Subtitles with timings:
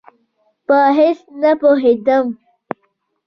[0.67, 2.25] په هېڅ نه پوهېدم.